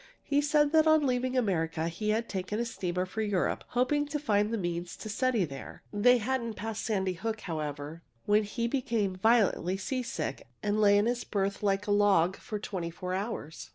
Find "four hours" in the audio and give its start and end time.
12.89-13.69